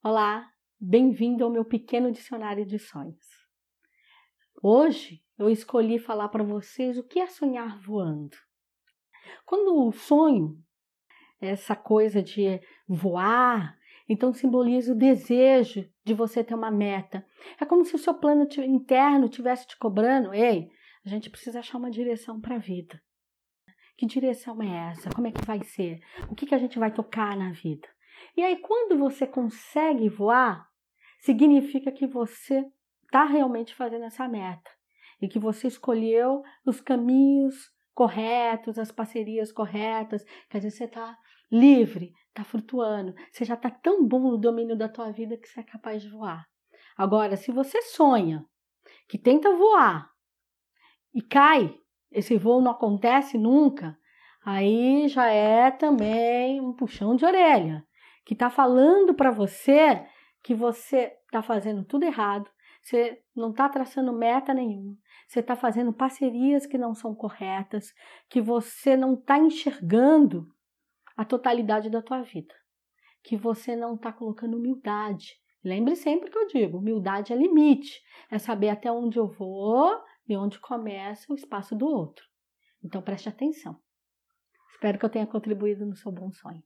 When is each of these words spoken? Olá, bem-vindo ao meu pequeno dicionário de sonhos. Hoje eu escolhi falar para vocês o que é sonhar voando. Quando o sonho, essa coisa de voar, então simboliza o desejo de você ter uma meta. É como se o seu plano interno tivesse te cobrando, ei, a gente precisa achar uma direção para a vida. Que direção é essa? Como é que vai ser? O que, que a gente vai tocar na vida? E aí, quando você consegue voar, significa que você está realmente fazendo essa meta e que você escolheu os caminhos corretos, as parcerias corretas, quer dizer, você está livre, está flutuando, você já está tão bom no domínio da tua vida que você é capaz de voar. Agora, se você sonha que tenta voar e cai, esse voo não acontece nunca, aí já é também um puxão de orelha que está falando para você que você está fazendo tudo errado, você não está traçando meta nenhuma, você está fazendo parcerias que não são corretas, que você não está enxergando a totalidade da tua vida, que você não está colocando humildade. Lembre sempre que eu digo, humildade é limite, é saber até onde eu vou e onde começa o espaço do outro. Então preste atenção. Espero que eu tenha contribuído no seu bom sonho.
Olá, 0.00 0.48
bem-vindo 0.80 1.42
ao 1.42 1.50
meu 1.50 1.64
pequeno 1.64 2.12
dicionário 2.12 2.64
de 2.64 2.78
sonhos. 2.78 3.26
Hoje 4.62 5.20
eu 5.36 5.50
escolhi 5.50 5.98
falar 5.98 6.28
para 6.28 6.44
vocês 6.44 6.96
o 6.96 7.02
que 7.02 7.18
é 7.18 7.26
sonhar 7.26 7.76
voando. 7.80 8.36
Quando 9.44 9.88
o 9.88 9.90
sonho, 9.90 10.56
essa 11.40 11.74
coisa 11.74 12.22
de 12.22 12.60
voar, 12.86 13.76
então 14.08 14.32
simboliza 14.32 14.92
o 14.92 14.96
desejo 14.96 15.84
de 16.04 16.14
você 16.14 16.44
ter 16.44 16.54
uma 16.54 16.70
meta. 16.70 17.26
É 17.60 17.66
como 17.66 17.84
se 17.84 17.96
o 17.96 17.98
seu 17.98 18.14
plano 18.14 18.46
interno 18.64 19.28
tivesse 19.28 19.66
te 19.66 19.76
cobrando, 19.76 20.32
ei, 20.32 20.70
a 21.04 21.08
gente 21.08 21.28
precisa 21.28 21.58
achar 21.58 21.76
uma 21.76 21.90
direção 21.90 22.40
para 22.40 22.54
a 22.54 22.60
vida. 22.60 23.02
Que 23.96 24.06
direção 24.06 24.62
é 24.62 24.92
essa? 24.92 25.10
Como 25.10 25.26
é 25.26 25.32
que 25.32 25.44
vai 25.44 25.64
ser? 25.64 26.00
O 26.30 26.36
que, 26.36 26.46
que 26.46 26.54
a 26.54 26.58
gente 26.58 26.78
vai 26.78 26.94
tocar 26.94 27.36
na 27.36 27.50
vida? 27.50 27.88
E 28.36 28.42
aí, 28.42 28.56
quando 28.56 28.98
você 28.98 29.26
consegue 29.26 30.08
voar, 30.08 30.68
significa 31.20 31.90
que 31.90 32.06
você 32.06 32.64
está 33.04 33.24
realmente 33.24 33.74
fazendo 33.74 34.04
essa 34.04 34.28
meta 34.28 34.70
e 35.20 35.28
que 35.28 35.38
você 35.38 35.66
escolheu 35.66 36.42
os 36.64 36.80
caminhos 36.80 37.70
corretos, 37.94 38.78
as 38.78 38.92
parcerias 38.92 39.50
corretas, 39.50 40.24
quer 40.48 40.58
dizer, 40.58 40.70
você 40.70 40.84
está 40.84 41.18
livre, 41.50 42.12
está 42.28 42.44
flutuando, 42.44 43.14
você 43.32 43.44
já 43.44 43.54
está 43.54 43.70
tão 43.70 44.06
bom 44.06 44.30
no 44.30 44.38
domínio 44.38 44.76
da 44.76 44.88
tua 44.88 45.10
vida 45.10 45.36
que 45.36 45.48
você 45.48 45.60
é 45.60 45.64
capaz 45.64 46.02
de 46.02 46.10
voar. 46.10 46.46
Agora, 46.96 47.36
se 47.36 47.50
você 47.50 47.82
sonha 47.82 48.44
que 49.08 49.18
tenta 49.18 49.52
voar 49.56 50.08
e 51.12 51.20
cai, 51.22 51.74
esse 52.12 52.36
voo 52.36 52.60
não 52.60 52.70
acontece 52.70 53.36
nunca, 53.36 53.98
aí 54.44 55.08
já 55.08 55.26
é 55.26 55.70
também 55.70 56.60
um 56.60 56.72
puxão 56.72 57.16
de 57.16 57.24
orelha 57.24 57.87
que 58.28 58.34
está 58.34 58.50
falando 58.50 59.14
para 59.14 59.30
você 59.30 60.06
que 60.42 60.54
você 60.54 61.16
está 61.24 61.42
fazendo 61.42 61.82
tudo 61.82 62.04
errado, 62.04 62.46
você 62.82 63.22
não 63.34 63.52
está 63.52 63.70
traçando 63.70 64.12
meta 64.12 64.52
nenhuma, 64.52 64.94
você 65.26 65.40
está 65.40 65.56
fazendo 65.56 65.94
parcerias 65.94 66.66
que 66.66 66.76
não 66.76 66.94
são 66.94 67.14
corretas, 67.14 67.94
que 68.28 68.38
você 68.42 68.98
não 68.98 69.14
está 69.14 69.38
enxergando 69.38 70.46
a 71.16 71.24
totalidade 71.24 71.88
da 71.88 72.02
tua 72.02 72.20
vida, 72.20 72.54
que 73.22 73.34
você 73.34 73.74
não 73.74 73.94
está 73.94 74.12
colocando 74.12 74.58
humildade. 74.58 75.40
Lembre 75.64 75.96
sempre 75.96 76.30
que 76.30 76.36
eu 76.36 76.46
digo, 76.48 76.76
humildade 76.76 77.32
é 77.32 77.36
limite, 77.36 77.98
é 78.30 78.38
saber 78.38 78.68
até 78.68 78.92
onde 78.92 79.18
eu 79.18 79.26
vou 79.26 79.98
e 80.28 80.36
onde 80.36 80.60
começa 80.60 81.32
o 81.32 81.34
espaço 81.34 81.74
do 81.74 81.86
outro. 81.86 82.26
Então 82.84 83.00
preste 83.00 83.26
atenção. 83.26 83.80
Espero 84.70 84.98
que 84.98 85.04
eu 85.06 85.10
tenha 85.10 85.26
contribuído 85.26 85.86
no 85.86 85.96
seu 85.96 86.12
bom 86.12 86.30
sonho. 86.30 86.62